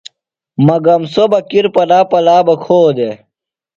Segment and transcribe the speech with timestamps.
[0.67, 3.15] مگم سوۡ بہ کِر پلا پلا بہ کھو دےۡ۔